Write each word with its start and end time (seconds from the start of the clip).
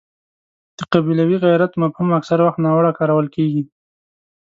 د 0.77 0.79
قبیلوي 0.91 1.37
غیرت 1.45 1.71
مفهوم 1.81 2.09
اکثره 2.19 2.41
وخت 2.45 2.59
ناوړه 2.65 2.91
کارول 2.99 3.27
کېږي. 3.35 3.63